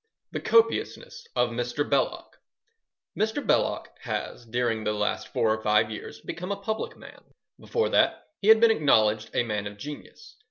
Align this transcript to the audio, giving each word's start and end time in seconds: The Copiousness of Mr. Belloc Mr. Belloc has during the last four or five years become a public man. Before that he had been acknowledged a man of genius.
The 0.31 0.39
Copiousness 0.39 1.27
of 1.35 1.51
Mr. 1.51 1.87
Belloc 1.87 2.39
Mr. 3.15 3.45
Belloc 3.45 3.99
has 3.99 4.47
during 4.47 4.83
the 4.83 4.93
last 4.93 5.27
four 5.27 5.53
or 5.55 5.61
five 5.61 5.91
years 5.91 6.21
become 6.21 6.51
a 6.51 6.55
public 6.59 6.97
man. 6.97 7.23
Before 7.59 7.89
that 7.89 8.29
he 8.39 8.47
had 8.47 8.59
been 8.59 8.71
acknowledged 8.71 9.29
a 9.35 9.43
man 9.43 9.67
of 9.67 9.77
genius. 9.77 10.37